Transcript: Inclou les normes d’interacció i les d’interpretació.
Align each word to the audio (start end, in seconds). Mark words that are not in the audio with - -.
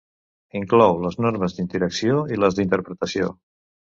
Inclou 0.59 0.95
les 1.01 1.17
normes 1.25 1.53
d’interacció 1.59 2.17
i 2.37 2.39
les 2.45 2.57
d’interpretació. 2.61 3.29